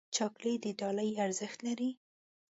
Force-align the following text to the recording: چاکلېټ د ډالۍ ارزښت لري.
چاکلېټ 0.15 0.59
د 0.63 0.65
ډالۍ 0.79 1.09
ارزښت 1.25 1.59
لري. 1.67 1.89